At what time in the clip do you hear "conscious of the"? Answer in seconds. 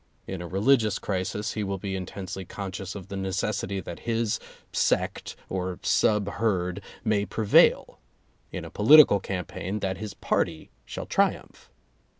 2.43-3.15